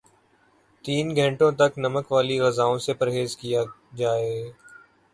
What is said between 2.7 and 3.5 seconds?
سے پرہیز